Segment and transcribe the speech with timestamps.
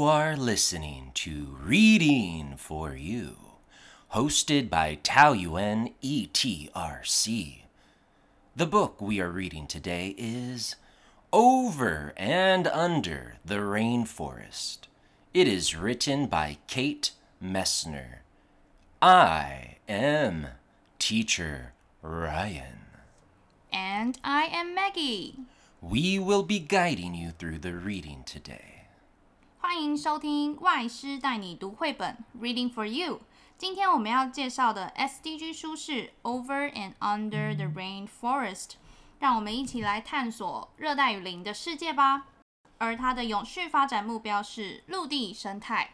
[0.00, 3.36] You are listening to Reading for You,
[4.14, 7.58] hosted by Taoyuan ETRC.
[8.56, 10.76] The book we are reading today is
[11.34, 14.78] Over and Under the Rainforest.
[15.34, 17.10] It is written by Kate
[17.44, 18.20] Messner.
[19.02, 20.46] I am
[20.98, 22.86] Teacher Ryan.
[23.70, 25.34] And I am Maggie.
[25.82, 28.69] We will be guiding you through the reading today.
[29.59, 33.21] 欢迎收听外师带你读绘本 Reading for You。
[33.57, 35.91] 今天我们要介绍的 SDG 书是《
[36.23, 38.69] Over and Under the Rainforest》，
[39.19, 42.27] 让我们一起来探索热带雨林的世界吧。
[42.77, 45.91] 而它的永续发展目标是陆地生态。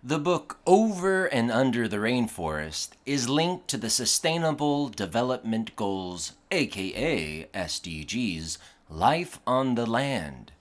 [0.00, 7.48] The book Over and Under the Rainforest is linked to the Sustainable Development Goals, aka
[7.52, 8.58] SDGs,
[8.88, 10.52] Life on the Land.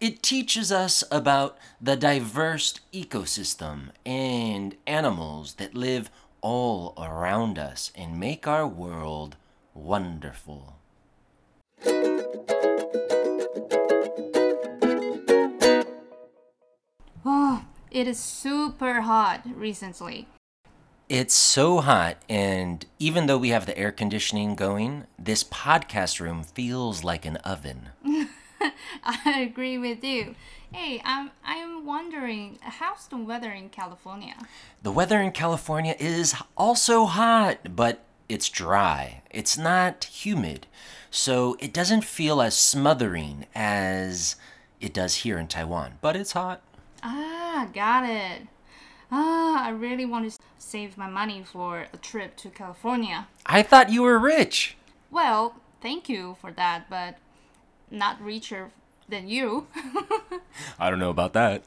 [0.00, 8.18] It teaches us about the diverse ecosystem and animals that live all around us and
[8.18, 9.36] make our world
[9.74, 10.76] wonderful.
[17.26, 20.28] Oh, it is super hot recently.
[21.10, 26.42] It's so hot, and even though we have the air conditioning going, this podcast room
[26.42, 27.90] feels like an oven.
[29.04, 30.34] I agree with you.
[30.72, 34.34] Hey, I'm I'm wondering how's the weather in California?
[34.82, 39.22] The weather in California is also hot, but it's dry.
[39.30, 40.66] It's not humid,
[41.10, 44.36] so it doesn't feel as smothering as
[44.80, 46.62] it does here in Taiwan, but it's hot.
[47.02, 48.42] Ah, got it.
[49.10, 53.26] Ah, I really want to save my money for a trip to California.
[53.44, 54.76] I thought you were rich.
[55.10, 57.18] Well, thank you for that, but
[57.90, 58.70] not richer
[59.08, 59.66] than you.
[60.78, 61.64] I don't know about that.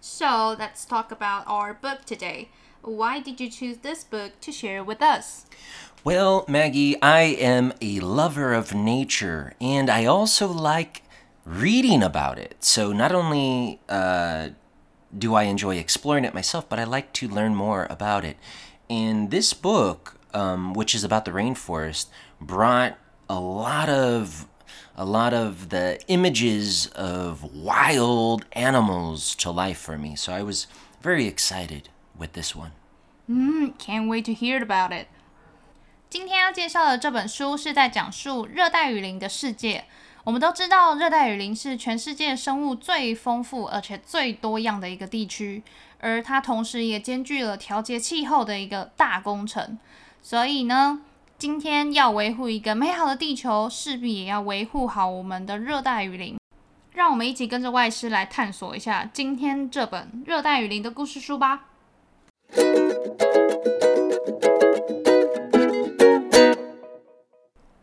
[0.00, 2.48] so, let's talk about our book today.
[2.82, 5.46] Why did you choose this book to share with us?
[6.04, 11.02] Well, Maggie, I am a lover of nature and I also like
[11.44, 12.56] reading about it.
[12.64, 14.48] So not only uh,
[15.16, 18.36] do I enjoy exploring it myself, but I like to learn more about it.
[18.90, 22.07] And this book, um, which is about the rainforest,
[22.39, 22.93] brought
[23.27, 24.45] a lot of
[24.95, 30.15] a lot of the images of wild animals to life for me.
[30.15, 30.67] So I was
[31.01, 32.71] very excited with this one.
[33.29, 35.07] Mm, can't wait to hear about it.
[36.09, 39.85] 今天要介绍的这本书是在讲述热带雨林的世界。
[40.23, 45.63] 我们都知道，热带雨林是全世界生物最丰富而且最多样的一个地区，
[45.99, 49.77] 而它同时也兼具了调节气候的一个大工程。
[50.21, 51.01] 所以呢，
[51.37, 56.37] 今天要维护一个美好的地球，势必也要维护好我们的热带雨林。
[56.91, 61.69] 让我们一起跟着外师来探索一下今天这本热带雨林的故事书吧。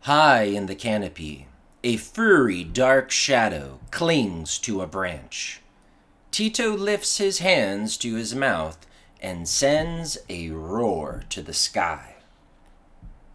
[0.01, 1.45] High in the canopy,
[1.81, 5.61] a furry dark shadow clings to a branch.
[6.29, 8.75] Tito lifts his hands to his mouth
[9.21, 12.15] and sends a roar to the sky.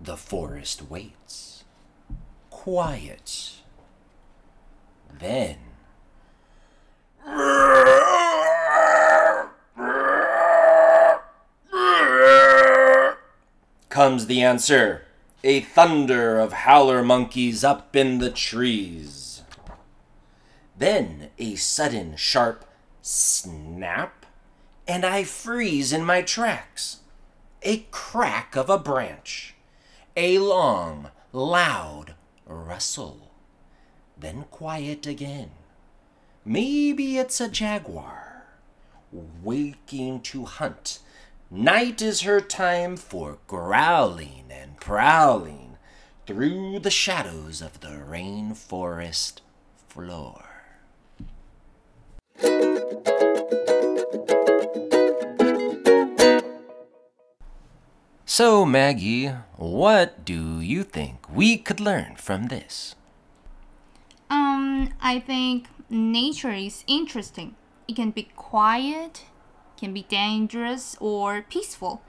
[0.05, 1.63] The forest waits.
[2.51, 3.53] Quiet.
[5.19, 5.57] Then.
[13.89, 15.05] Comes the answer
[15.43, 19.41] a thunder of howler monkeys up in the trees.
[20.77, 22.63] Then a sudden sharp
[23.01, 24.27] snap,
[24.87, 26.97] and I freeze in my tracks.
[27.63, 29.54] A crack of a branch,
[30.15, 32.15] a long, loud
[32.45, 33.31] rustle,
[34.17, 35.51] then quiet again.
[36.45, 38.45] Maybe it's a jaguar
[39.11, 40.99] waking to hunt.
[41.51, 45.77] Night is her time for growling and prowling
[46.25, 49.41] through the shadows of the rainforest
[49.89, 50.45] floor.
[58.37, 62.93] So, Maggie, what do you think we could learn from this?
[64.29, 67.55] Um, I think nature is interesting.
[67.87, 69.23] It can be quiet,
[69.79, 72.01] can be dangerous or peaceful.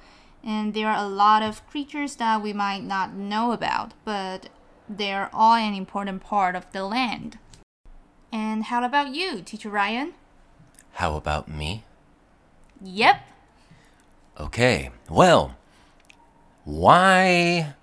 [0.43, 4.49] And there are a lot of creatures that we might not know about, but
[4.89, 7.39] they're all an important part of the land.
[8.33, 10.15] And how about you, Teacher Ryan?
[10.95, 11.85] How about me?
[12.83, 13.21] Yep.
[14.41, 15.56] Okay, well,
[16.67, 17.75] why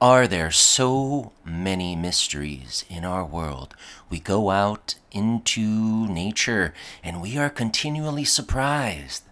[0.00, 3.74] Are there so many mysteries in our world?
[4.10, 6.72] We go out into nature
[7.02, 9.24] and we are continually surprised.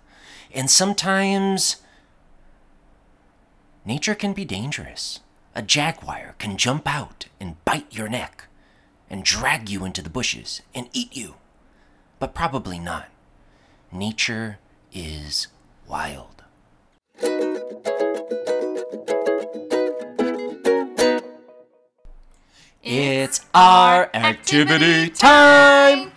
[0.53, 1.77] And sometimes
[3.85, 5.21] nature can be dangerous.
[5.55, 8.47] A jaguar can jump out and bite your neck
[9.09, 11.35] and drag you into the bushes and eat you.
[12.19, 13.09] But probably not.
[13.93, 14.59] Nature
[14.93, 15.47] is
[15.89, 16.36] wild.
[23.56, 26.12] our activity time!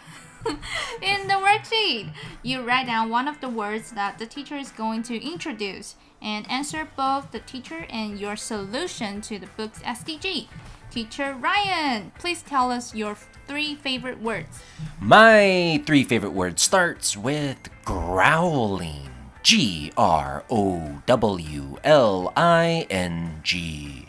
[1.00, 2.12] In the worksheet,
[2.42, 6.50] you write down one of the words that the teacher is going to introduce and
[6.50, 10.48] answer both the teacher and your solution to the book's SDG.
[10.90, 13.16] Teacher Ryan, please tell us your
[13.46, 14.62] three favorite words.
[15.00, 19.10] My three favorite words starts with growling.
[19.44, 24.06] G R O W L I N G.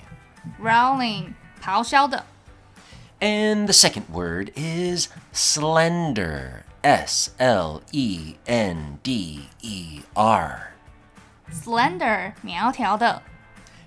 [0.57, 2.25] Growling, 咆哮的。
[3.21, 6.63] And the second word is slender.
[6.83, 10.71] S L E N D E R.
[11.51, 13.21] slender 苗条的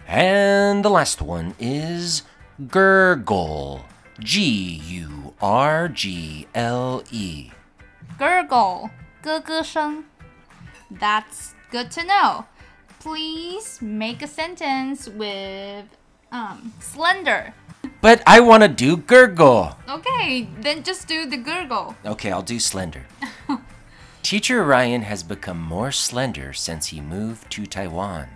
[0.08, 2.22] And the last one is
[2.69, 3.80] gurgle.
[4.19, 7.50] G U R G L E.
[8.19, 8.90] gurgle
[9.22, 10.04] 咯咯声
[10.90, 12.44] That's good to know.
[13.00, 15.84] Please make a sentence with
[16.32, 17.52] um slender.
[18.03, 19.77] But I want to do gurgle.
[19.88, 21.95] Okay, then just do the gurgle.
[22.05, 23.05] Okay, I'll do slender.
[24.23, 28.27] Teacher Ryan has become more slender since he moved to Taiwan.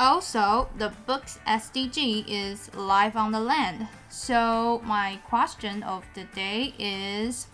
[0.00, 3.86] Also, the book's SDG is life on the land.
[4.08, 7.46] So, my question of the day is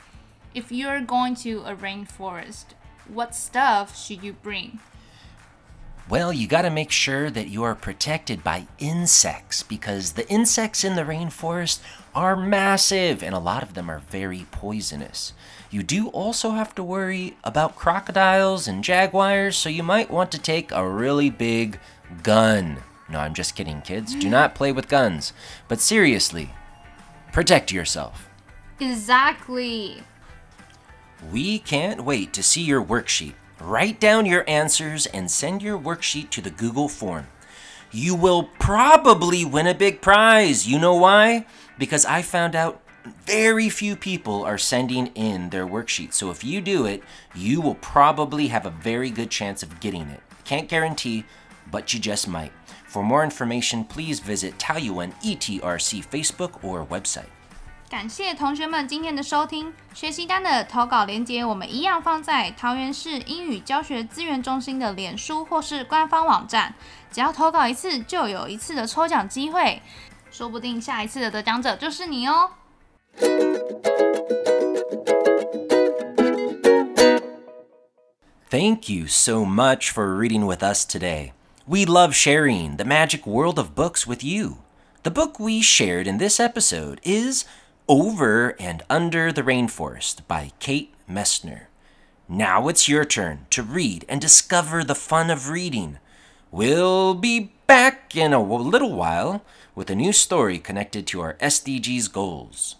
[0.55, 2.73] if you're going to a rainforest,
[3.06, 4.81] what stuff should you bring?
[6.08, 10.84] Well, you got to make sure that you are protected by insects because the insects
[10.84, 11.81] in the rainforest
[12.14, 15.32] are massive and a lot of them are very poisonous.
[15.70, 20.38] You do also have to worry about crocodiles and jaguars, so you might want to
[20.38, 21.78] take a really big
[22.22, 22.78] gun.
[23.08, 24.14] No, I'm just kidding, kids.
[24.14, 25.32] Do not play with guns.
[25.69, 26.50] But seriously,
[27.32, 28.28] protect yourself.
[28.81, 30.02] Exactly.
[31.31, 33.34] We can't wait to see your worksheet.
[33.62, 37.29] Write down your answers and send your worksheet to the Google form.
[37.93, 40.67] You will probably win a big prize.
[40.67, 41.47] You know why?
[41.79, 42.82] Because I found out
[43.25, 46.12] very few people are sending in their worksheet.
[46.12, 47.05] So if you do it,
[47.37, 50.20] you will probably have a very good chance of getting it.
[50.44, 51.25] Can't guarantee,
[51.70, 52.53] but you just might.
[52.88, 57.31] For more information, please visit Taoyuan ETRC Facebook or website.
[57.92, 59.74] 感谢同学们今天的收听。
[59.94, 66.75] 学习单的投稿链接我们一样放在桃园市英语教学资源中心的脸书或是官方网站，
[67.12, 69.81] 只要投稿一次就有一次的抽奖机会，
[70.30, 72.51] 说不定下一次的得奖者就是你哦。
[78.50, 81.31] Thank you so much for reading with us today.
[81.66, 84.57] We love sharing the magic world of books with you.
[85.04, 87.45] The book we shared in this episode is
[87.88, 91.62] over and Under the Rainforest by Kate Messner.
[92.29, 95.99] Now it's your turn to read and discover the fun of reading.
[96.50, 99.42] We'll be back in a little while
[99.75, 102.76] with a new story connected to our SDGs goals.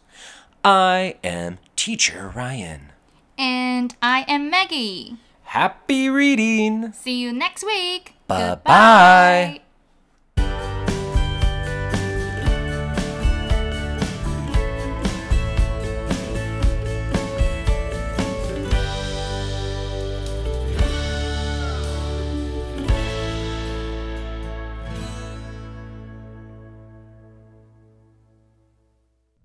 [0.65, 2.93] I am Teacher Ryan.
[3.37, 5.17] And I am Maggie.
[5.45, 6.93] Happy reading!
[6.93, 8.15] See you next week.
[8.29, 8.55] Bye-bye.
[8.55, 9.61] Goodbye.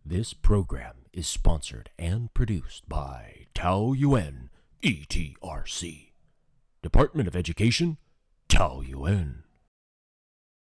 [0.10, 4.50] This program is sponsored and produced by Tao Yuan,
[4.82, 6.12] ETRC.
[6.82, 7.98] Department of Education,
[8.48, 9.44] Tao Yuan.